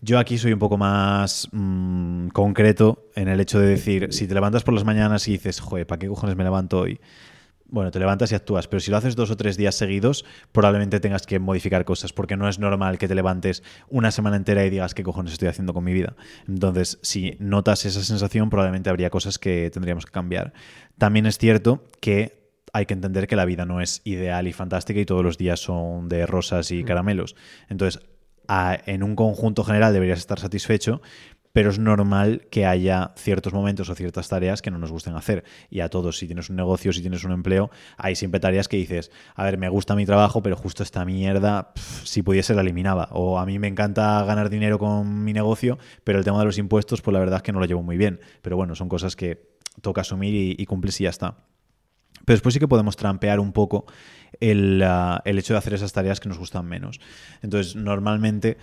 Yo 0.00 0.18
aquí 0.18 0.38
soy 0.38 0.52
un 0.52 0.60
poco 0.60 0.76
más 0.76 1.48
mm, 1.50 2.28
concreto 2.28 3.08
en 3.16 3.28
el 3.28 3.40
hecho 3.40 3.58
de 3.58 3.66
decir, 3.66 4.08
si 4.12 4.28
te 4.28 4.34
levantas 4.34 4.62
por 4.62 4.74
las 4.74 4.84
mañanas 4.84 5.26
y 5.26 5.32
dices, 5.32 5.58
joder, 5.58 5.86
¿para 5.86 5.98
qué 5.98 6.06
cojones 6.06 6.36
me 6.36 6.44
levanto 6.44 6.78
hoy? 6.78 7.00
Bueno, 7.68 7.90
te 7.90 7.98
levantas 7.98 8.32
y 8.32 8.34
actúas, 8.34 8.66
pero 8.66 8.80
si 8.80 8.90
lo 8.90 8.96
haces 8.96 9.14
dos 9.14 9.30
o 9.30 9.36
tres 9.36 9.56
días 9.56 9.74
seguidos, 9.74 10.24
probablemente 10.52 11.00
tengas 11.00 11.26
que 11.26 11.38
modificar 11.38 11.84
cosas, 11.84 12.12
porque 12.12 12.36
no 12.36 12.48
es 12.48 12.58
normal 12.58 12.98
que 12.98 13.08
te 13.08 13.14
levantes 13.14 13.62
una 13.88 14.10
semana 14.10 14.36
entera 14.36 14.64
y 14.64 14.70
digas 14.70 14.94
qué 14.94 15.02
cojones 15.02 15.34
estoy 15.34 15.48
haciendo 15.48 15.74
con 15.74 15.84
mi 15.84 15.92
vida. 15.92 16.16
Entonces, 16.46 16.98
si 17.02 17.36
notas 17.38 17.84
esa 17.84 18.02
sensación, 18.02 18.50
probablemente 18.50 18.90
habría 18.90 19.10
cosas 19.10 19.38
que 19.38 19.70
tendríamos 19.70 20.06
que 20.06 20.12
cambiar. 20.12 20.52
También 20.96 21.26
es 21.26 21.38
cierto 21.38 21.84
que 22.00 22.38
hay 22.72 22.86
que 22.86 22.94
entender 22.94 23.26
que 23.26 23.36
la 23.36 23.44
vida 23.44 23.64
no 23.64 23.80
es 23.80 24.00
ideal 24.04 24.46
y 24.46 24.52
fantástica 24.52 25.00
y 25.00 25.06
todos 25.06 25.24
los 25.24 25.38
días 25.38 25.60
son 25.60 26.08
de 26.08 26.26
rosas 26.26 26.70
y 26.70 26.82
mm. 26.82 26.86
caramelos. 26.86 27.36
Entonces, 27.68 28.02
en 28.86 29.02
un 29.02 29.14
conjunto 29.14 29.62
general 29.62 29.92
deberías 29.92 30.18
estar 30.18 30.38
satisfecho, 30.38 31.02
pero 31.58 31.70
es 31.70 31.80
normal 31.80 32.46
que 32.52 32.66
haya 32.66 33.10
ciertos 33.16 33.52
momentos 33.52 33.90
o 33.90 33.94
ciertas 33.96 34.28
tareas 34.28 34.62
que 34.62 34.70
no 34.70 34.78
nos 34.78 34.92
gusten 34.92 35.16
hacer. 35.16 35.42
Y 35.70 35.80
a 35.80 35.88
todos, 35.88 36.16
si 36.16 36.28
tienes 36.28 36.50
un 36.50 36.54
negocio, 36.54 36.92
si 36.92 37.00
tienes 37.00 37.24
un 37.24 37.32
empleo, 37.32 37.68
hay 37.96 38.14
siempre 38.14 38.38
tareas 38.38 38.68
que 38.68 38.76
dices, 38.76 39.10
a 39.34 39.42
ver, 39.42 39.58
me 39.58 39.68
gusta 39.68 39.96
mi 39.96 40.06
trabajo, 40.06 40.40
pero 40.40 40.54
justo 40.54 40.84
esta 40.84 41.04
mierda, 41.04 41.72
si 42.04 42.22
pudiese 42.22 42.54
la 42.54 42.60
eliminaba. 42.60 43.08
O 43.10 43.40
a 43.40 43.44
mí 43.44 43.58
me 43.58 43.66
encanta 43.66 44.22
ganar 44.22 44.50
dinero 44.50 44.78
con 44.78 45.24
mi 45.24 45.32
negocio, 45.32 45.78
pero 46.04 46.20
el 46.20 46.24
tema 46.24 46.38
de 46.38 46.44
los 46.44 46.58
impuestos, 46.58 47.02
pues 47.02 47.12
la 47.12 47.18
verdad 47.18 47.38
es 47.38 47.42
que 47.42 47.50
no 47.50 47.58
lo 47.58 47.66
llevo 47.66 47.82
muy 47.82 47.96
bien. 47.96 48.20
Pero 48.40 48.56
bueno, 48.56 48.76
son 48.76 48.88
cosas 48.88 49.16
que 49.16 49.48
toca 49.82 50.02
asumir 50.02 50.34
y, 50.34 50.54
y 50.56 50.64
cumples 50.64 51.00
y 51.00 51.04
ya 51.04 51.10
está. 51.10 51.38
Pero 52.24 52.36
después 52.36 52.52
sí 52.52 52.60
que 52.60 52.68
podemos 52.68 52.94
trampear 52.94 53.40
un 53.40 53.52
poco 53.52 53.86
el, 54.38 54.80
ah, 54.84 55.22
el 55.24 55.40
hecho 55.40 55.54
de 55.54 55.58
hacer 55.58 55.74
esas 55.74 55.92
tareas 55.92 56.20
que 56.20 56.28
nos 56.28 56.38
gustan 56.38 56.66
menos. 56.66 57.00
Entonces, 57.42 57.74
normalmente 57.74 58.58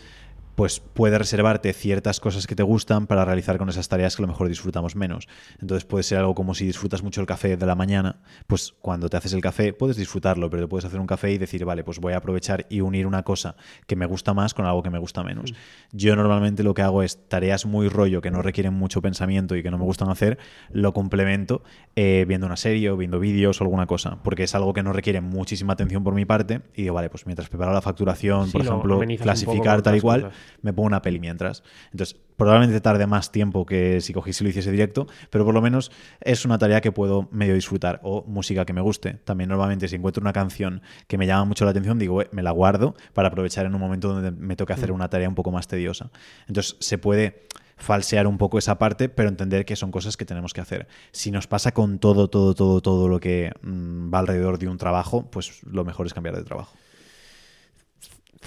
pues 0.55 0.79
puedes 0.79 1.19
reservarte 1.19 1.74
ciertas 1.74 2.19
cosas 2.19 2.47
que 2.47 2.55
te 2.55 2.63
gustan 2.63 3.07
para 3.07 3.25
realizar 3.25 3.57
con 3.57 3.69
esas 3.69 3.88
tareas 3.89 4.15
que 4.15 4.21
a 4.21 4.25
lo 4.25 4.29
mejor 4.29 4.47
disfrutamos 4.47 4.95
menos. 4.95 5.27
Entonces 5.59 5.85
puede 5.85 6.03
ser 6.03 6.19
algo 6.19 6.33
como 6.33 6.55
si 6.55 6.65
disfrutas 6.65 7.03
mucho 7.03 7.21
el 7.21 7.27
café 7.27 7.57
de 7.57 7.65
la 7.65 7.75
mañana, 7.75 8.21
pues 8.47 8.74
cuando 8.81 9.09
te 9.09 9.17
haces 9.17 9.33
el 9.33 9.41
café 9.41 9.74
puedes 9.74 9.97
disfrutarlo, 9.97 10.50
pero 10.50 10.63
te 10.63 10.67
puedes 10.67 10.85
hacer 10.85 11.00
un 11.00 11.07
café 11.07 11.31
y 11.31 11.38
decir, 11.38 11.65
vale, 11.65 11.83
pues 11.83 12.00
voy 12.00 12.13
a 12.13 12.17
aprovechar 12.17 12.65
y 12.69 12.81
unir 12.81 13.05
una 13.05 13.24
cosa 13.24 13.55
que 13.85 13.95
me 13.95 14.05
gusta 14.05 14.33
más 14.33 14.53
con 14.53 14.65
algo 14.65 14.81
que 14.81 14.89
me 14.89 15.00
gusta 15.00 15.24
menos. 15.24 15.51
Mm. 15.51 15.55
Yo 15.97 16.15
normalmente 16.15 16.63
lo 16.63 16.74
que 16.74 16.81
hago 16.81 17.03
es 17.03 17.27
tareas 17.27 17.65
muy 17.65 17.89
rollo 17.89 18.21
que 18.21 18.31
no 18.31 18.41
requieren 18.41 18.74
mucho 18.74 19.01
pensamiento 19.01 19.55
y 19.55 19.63
que 19.63 19.71
no 19.71 19.77
me 19.77 19.83
gustan 19.83 20.09
hacer, 20.09 20.38
lo 20.71 20.93
complemento 20.93 21.63
eh, 21.95 22.25
viendo 22.27 22.47
una 22.47 22.57
serie 22.57 22.89
o 22.89 22.97
viendo 22.97 23.19
vídeos 23.19 23.59
o 23.59 23.63
alguna 23.65 23.88
cosa, 23.88 24.19
porque 24.24 24.43
es 24.43 24.55
algo 24.55 24.74
que 24.74 24.83
no 24.83 24.93
requiere 24.93 25.19
muchísima 25.19 25.74
atención 25.74 26.03
por 26.03 26.13
mi 26.13 26.25
parte 26.25 26.62
y 26.75 26.83
digo, 26.83 26.95
vale, 26.95 27.09
pues 27.09 27.25
mientras 27.25 27.50
preparo 27.50 27.74
la 27.74 27.81
facturación, 27.81 28.51
por 28.51 28.62
ejemplo, 28.62 29.01
clasificar 29.19 29.81
tal 29.81 29.97
y 29.97 30.01
cual 30.01 30.31
me 30.62 30.74
pongo 30.74 30.88
una 30.88 31.02
peli 31.02 31.20
mientras. 31.20 31.64
Entonces, 31.92 32.16
probablemente 32.38 32.80
tarde 32.82 33.08
más 33.08 33.32
tiempo 33.32 33.66
que 33.66 34.02
si 34.02 34.14
cogí 34.14 34.34
si 34.34 34.44
lo 34.44 34.50
hiciese 34.50 34.72
directo, 34.72 35.08
pero 35.30 35.46
por 35.46 35.54
lo 35.54 35.62
menos 35.62 35.92
es 36.22 36.46
una 36.46 36.58
tarea 36.58 36.82
que 36.82 36.92
puedo 36.92 37.28
medio 37.32 37.54
disfrutar. 37.54 38.00
O 38.04 38.24
música 38.28 38.66
que 38.66 38.74
me 38.74 38.82
guste. 38.82 39.14
También 39.24 39.50
normalmente 39.50 39.88
si 39.88 39.96
encuentro 39.96 40.22
una 40.22 40.34
canción 40.34 40.82
que 41.08 41.18
me 41.18 41.28
llama 41.28 41.46
mucho 41.46 41.66
la 41.66 41.72
atención, 41.72 42.00
digo, 42.00 42.22
me 42.32 42.44
la 42.44 42.52
guardo 42.52 42.96
para 43.14 43.30
aprovechar 43.30 43.66
en 43.66 43.74
un 43.74 43.82
momento 43.82 44.10
donde 44.10 44.32
me 44.32 44.56
toque 44.56 44.74
hacer 44.74 44.92
mm. 44.92 44.96
una 44.96 45.10
tarea 45.10 45.30
un 45.30 45.36
poco 45.36 45.52
más 45.52 45.68
tediosa. 45.68 46.12
Entonces, 46.48 46.78
se 46.80 46.98
puede 46.98 47.46
falsear 47.78 48.28
un 48.28 48.38
poco 48.38 48.58
esa 48.58 48.78
parte, 48.78 49.10
pero 49.10 49.30
entender 49.30 49.66
que 49.66 49.75
son 49.75 49.92
cosas 49.92 50.18
que 50.18 50.25
tenemos 50.25 50.54
que 50.54 50.62
hacer. 50.62 50.88
Si 51.12 51.32
nos 51.32 51.48
pasa 51.48 51.74
con 51.74 52.00
todo, 52.00 52.30
todo, 52.30 52.54
todo, 52.56 52.82
todo 52.82 53.10
lo 53.10 53.20
que 53.20 53.52
mm, 53.62 54.14
va 54.14 54.20
alrededor 54.20 54.58
de 54.58 54.68
un 54.68 54.78
trabajo, 54.78 55.30
pues 55.30 55.64
lo 55.64 55.84
mejor 55.84 56.06
es 56.06 56.14
cambiar 56.14 56.36
de 56.36 56.44
trabajo. 56.44 56.75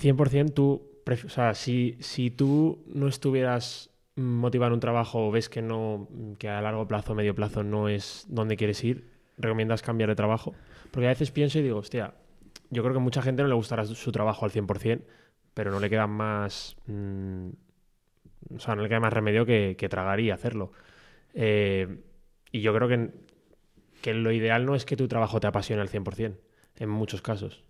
100% 0.00 0.54
tú, 0.54 0.82
o 1.12 1.28
sea, 1.28 1.54
si, 1.54 1.96
si 2.00 2.30
tú 2.30 2.84
no 2.86 3.08
estuvieras 3.08 3.90
motivado 4.16 4.68
en 4.68 4.74
un 4.74 4.80
trabajo 4.80 5.28
o 5.28 5.30
ves 5.30 5.48
que 5.48 5.62
no 5.62 6.08
que 6.38 6.48
a 6.48 6.60
largo 6.60 6.86
plazo, 6.88 7.14
medio 7.14 7.34
plazo 7.34 7.62
no 7.62 7.88
es 7.88 8.26
donde 8.28 8.56
quieres 8.56 8.82
ir, 8.84 9.08
recomiendas 9.38 9.82
cambiar 9.82 10.10
de 10.10 10.16
trabajo. 10.16 10.54
Porque 10.90 11.06
a 11.06 11.10
veces 11.10 11.30
pienso 11.30 11.58
y 11.58 11.62
digo, 11.62 11.78
hostia, 11.78 12.14
yo 12.70 12.82
creo 12.82 12.94
que 12.94 12.98
a 12.98 13.02
mucha 13.02 13.22
gente 13.22 13.42
no 13.42 13.48
le 13.48 13.54
gustará 13.54 13.84
su 13.84 14.12
trabajo 14.12 14.44
al 14.44 14.50
100%, 14.50 15.02
pero 15.54 15.70
no 15.70 15.80
le 15.80 15.90
queda 15.90 16.06
más... 16.06 16.76
Mm, 16.86 17.50
o 18.54 18.60
sea, 18.60 18.74
no 18.76 18.82
le 18.82 18.88
queda 18.88 19.00
más 19.00 19.12
remedio 19.12 19.44
que, 19.44 19.74
tragar 19.90 20.20
y 20.20 20.30
hacerlo. 20.30 20.72
Eh, 21.34 21.98
y 22.50 22.60
yo 22.60 22.74
creo 22.74 22.88
que, 22.88 23.10
que 24.00 24.14
lo 24.14 24.32
ideal 24.32 24.64
no 24.64 24.74
es 24.74 24.84
que 24.84 24.96
tu 24.96 25.08
trabajo 25.08 25.40
te 25.40 25.46
apasione 25.46 25.82
al 25.82 25.88
100%, 25.88 26.36
en 26.76 26.88
muchos 26.88 27.22
casos. 27.22 27.64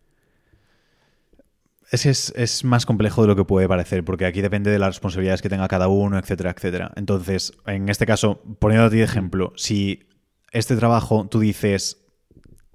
Es, 1.91 2.05
es, 2.05 2.33
es, 2.37 2.65
más 2.65 2.85
complejo 2.85 3.23
de 3.23 3.29
lo 3.29 3.37
que 3.37 3.45
puede 3.45 3.67
parecer, 3.67 4.05
porque 4.05 4.27
aquí 4.27 4.43
depende 4.43 4.71
de 4.71 4.79
las 4.79 4.89
responsabilidades 4.89 5.41
que 5.41 5.49
tenga 5.49 5.69
cada 5.69 5.89
uno, 5.89 6.19
etcétera, 6.19 6.51
etcétera. 6.51 6.93
Entonces, 6.97 7.53
en 7.67 7.89
este 7.89 8.05
caso, 8.05 8.43
ti 8.61 8.97
de 8.97 9.03
ejemplo, 9.03 9.53
si 9.57 10.09
este 10.53 10.77
trabajo 10.77 11.27
tú 11.31 11.41
dices, 11.41 12.05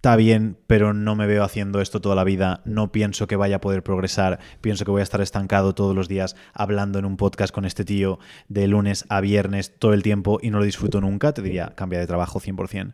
está 0.04 0.16
bien, 0.16 0.58
pero 0.68 0.94
no 0.94 1.16
me 1.16 1.28
veo 1.28 1.44
haciendo 1.44 1.80
esto 1.80 2.02
toda 2.02 2.16
la 2.16 2.24
vida, 2.24 2.62
no 2.66 2.92
pienso 2.92 3.28
que 3.28 3.36
vaya 3.36 3.56
a 3.58 3.62
poder 3.62 3.84
progresar, 3.84 4.40
pienso 4.62 4.84
que 4.84 4.92
voy 4.92 5.00
a 5.00 5.04
estar 5.04 5.22
estancado 5.22 5.76
todos 5.76 5.96
los 5.96 6.10
días 6.10 6.36
hablando 6.54 7.00
en 7.00 7.06
un 7.06 7.16
podcast 7.16 7.54
con 7.54 7.66
este 7.66 7.86
tío 7.86 8.20
de 8.50 8.68
lunes 8.68 9.06
a 9.10 9.22
viernes 9.22 9.80
todo 9.80 9.94
el 9.94 10.04
tiempo 10.04 10.40
y 10.42 10.50
no 10.50 10.60
lo 10.60 10.66
disfruto 10.66 11.00
nunca, 11.00 11.34
te 11.34 11.42
diría, 11.42 11.74
cambia 11.76 12.00
de 12.00 12.08
trabajo 12.08 12.42
100% 12.42 12.94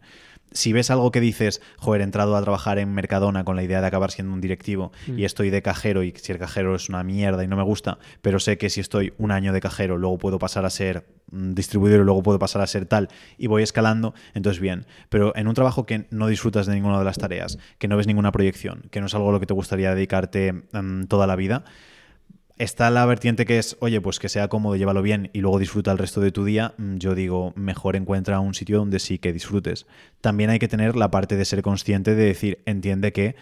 si 0.52 0.74
ves 0.74 0.90
algo 0.90 1.12
que 1.12 1.20
dices, 1.20 1.62
joder, 1.78 2.02
he 2.02 2.04
entrado 2.04 2.36
a 2.36 2.42
trabajar 2.42 2.80
en 2.80 2.94
Mercadona 2.94 3.44
con 3.44 3.56
la 3.56 3.64
idea 3.64 3.82
de 3.82 3.88
acabar 3.88 4.12
siendo 4.12 4.34
un 4.34 4.42
directivo 4.42 4.92
y 5.08 5.12
mm. 5.12 5.26
estoy 5.26 5.50
de 5.50 5.62
cajero 5.62 6.04
y 6.04 6.14
si 6.18 6.32
el 6.32 6.40
cajero 6.40 6.76
es 6.76 6.90
una 6.90 7.04
mierda 7.04 7.44
y 7.44 7.48
no 7.48 7.56
me 7.56 7.64
gusta, 7.64 8.00
pero 8.22 8.40
sé 8.40 8.58
que 8.58 8.70
si 8.70 8.80
estoy 8.82 9.14
un 9.18 9.32
año 9.32 9.54
de 9.54 9.62
cajero 9.62 9.98
luego 9.98 10.18
puedo 10.18 10.40
pasar 10.40 10.66
a 10.66 10.70
ser 10.70 11.06
distribuidor 11.32 12.02
y 12.02 12.04
luego 12.04 12.24
puedo 12.24 12.40
pasar 12.40 12.62
a 12.62 12.68
ser 12.68 12.86
tal 12.86 13.10
y 13.38 13.48
voy 13.48 13.64
escalando, 13.64 14.14
entonces 14.34 14.60
bien. 14.60 14.86
Pero 15.10 15.36
en 15.36 15.48
un 15.48 15.54
trabajo 15.54 15.86
que 15.86 16.08
no 16.10 16.28
disfrutas 16.28 16.66
de 16.66 16.74
ninguna 16.74 17.00
de 17.00 17.06
las 17.06 17.18
tareas, 17.18 17.60
que 17.78 17.88
no 17.88 17.98
ves 17.98 18.08
ninguna 18.08 18.32
proyección, 18.32 18.84
que 18.92 19.00
no 19.00 19.08
es 19.08 19.16
algo 19.16 19.30
a 19.30 19.34
lo 19.34 19.40
que 19.40 19.46
te 19.46 19.54
gustaría 19.54 19.94
dedicarte 19.94 20.54
mm, 20.72 21.04
toda 21.04 21.28
la 21.28 21.36
vida, 21.36 21.64
Está 22.60 22.90
la 22.90 23.06
vertiente 23.06 23.46
que 23.46 23.58
es, 23.58 23.78
oye, 23.80 24.02
pues 24.02 24.20
que 24.20 24.28
sea 24.28 24.50
cómodo, 24.50 24.76
llévalo 24.76 25.02
bien 25.02 25.30
y 25.32 25.40
luego 25.40 25.60
disfruta 25.60 25.94
el 25.94 25.98
resto 25.98 26.20
de 26.20 26.34
tu 26.34 26.44
día. 26.44 26.74
Mm, 26.78 26.98
yo 26.98 27.16
digo, 27.16 27.54
mejor 27.56 27.96
encuentra 27.96 28.42
un 28.42 28.54
sitio 28.54 28.80
donde 28.80 29.00
sí 29.00 29.18
que 29.18 29.32
disfrutes. 29.32 29.88
También 30.20 30.50
hay 30.50 30.60
que 30.60 30.68
tener 30.68 30.98
la 30.98 31.10
parte 31.10 31.38
de 31.38 31.46
ser 31.46 31.62
consciente 31.62 32.16
de 32.16 32.26
decir, 32.26 32.60
entiende 32.66 33.14
que 33.14 33.38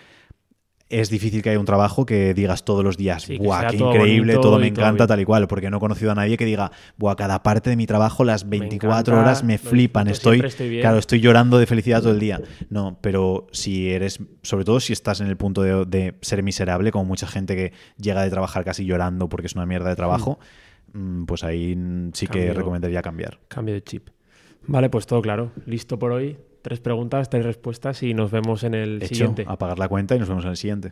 es 0.89 1.09
difícil 1.09 1.41
que 1.41 1.49
haya 1.49 1.59
un 1.59 1.65
trabajo 1.65 2.05
que 2.05 2.33
digas 2.33 2.63
todos 2.63 2.83
los 2.83 2.97
días, 2.97 3.27
¡buah, 3.39 3.67
qué 3.67 3.77
increíble, 3.77 4.35
todo 4.35 4.57
me 4.59 4.67
encanta, 4.67 5.05
tal 5.05 5.19
y 5.19 5.25
cual! 5.25 5.47
Porque 5.47 5.69
no 5.69 5.77
he 5.77 5.79
conocido 5.79 6.11
a 6.11 6.15
nadie 6.15 6.37
que 6.37 6.45
diga, 6.45 6.71
¡buah, 6.97 7.15
cada 7.15 7.43
parte 7.43 7.69
de 7.69 7.75
mi 7.75 7.85
trabajo, 7.85 8.23
las 8.23 8.47
24 8.47 9.19
horas 9.19 9.43
me 9.43 9.57
flipan, 9.57 10.07
estoy, 10.07 10.41
claro, 10.81 10.97
estoy 10.97 11.19
llorando 11.19 11.57
de 11.57 11.65
felicidad 11.65 12.01
todo 12.01 12.13
el 12.13 12.19
día. 12.19 12.41
No, 12.69 12.97
pero 13.01 13.47
si 13.51 13.91
eres, 13.91 14.19
sobre 14.43 14.63
todo 14.65 14.79
si 14.79 14.93
estás 14.93 15.19
en 15.21 15.27
el 15.27 15.37
punto 15.37 15.61
de, 15.61 16.15
ser 16.21 16.43
miserable, 16.43 16.91
como 16.91 17.05
mucha 17.05 17.27
gente 17.27 17.55
que 17.55 17.73
llega 17.97 18.21
de 18.21 18.29
trabajar 18.29 18.63
casi 18.63 18.85
llorando 18.85 19.29
porque 19.29 19.47
es 19.47 19.55
una 19.55 19.65
mierda 19.65 19.89
de 19.89 19.95
trabajo, 19.95 20.39
mm, 20.93 21.25
pues 21.25 21.43
ahí 21.43 21.77
sí 22.13 22.27
que 22.27 22.53
recomendaría 22.53 23.01
cambiar. 23.01 23.39
Cambio 23.47 23.73
de 23.73 23.83
chip. 23.83 24.09
Vale, 24.65 24.89
pues 24.89 25.05
todo 25.05 25.21
claro. 25.21 25.51
Listo 25.65 25.97
por 25.99 26.11
hoy. 26.11 26.37
Tres 26.67 26.81
preguntas, 26.81 27.29
tres 27.29 27.45
respuestas 27.45 28.03
y 28.03 28.13
nos 28.13 28.29
vemos 28.29 28.65
en 28.65 28.73
el 28.73 28.97
Hecho, 28.97 29.07
siguiente. 29.07 29.45
Apagar 29.47 29.79
la 29.79 29.87
cuenta 29.87 30.17
y 30.17 30.19
nos 30.19 30.27
vemos 30.27 30.43
en 30.43 30.49
el 30.49 30.57
siguiente. 30.57 30.91